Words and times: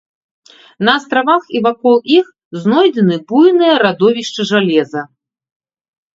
На 0.87 0.91
астравах 0.99 1.43
і 1.59 1.61
вакол 1.67 1.97
іх 2.19 2.25
знойдзены 2.63 3.15
буйныя 3.33 3.75
радовішчы 3.85 4.41
жалеза. 4.55 5.01